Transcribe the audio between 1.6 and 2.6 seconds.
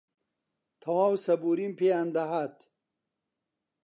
پێیان دەهات